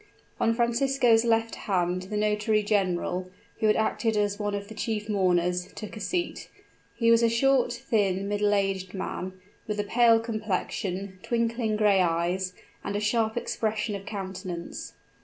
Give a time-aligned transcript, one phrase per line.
[0.39, 5.07] On Francisco's left hand the notary general, who had acted as one of the chief
[5.07, 6.49] mourners, took a seat.
[6.95, 9.33] He was a short, thin, middle aged man,
[9.67, 12.53] with a pale complexion, twinkling gray eyes,
[12.83, 14.93] and a sharp expression of countenance.